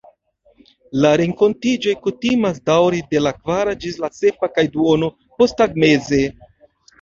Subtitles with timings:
[1.01, 6.23] La renkontiĝoj kutimas daŭri de la kvara ĝis la sepa kaj duono posttagmeze.